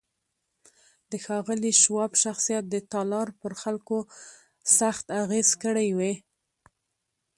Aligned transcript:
د 1.09 1.11
ښاغلي 1.25 1.71
شواب 1.81 2.11
شخصیت 2.23 2.63
د 2.69 2.75
تالار 2.91 3.27
پر 3.41 3.53
خلکو 3.61 3.97
سخت 4.79 5.05
اغېز 5.23 5.49
کړی 5.63 5.89
و 5.97 5.99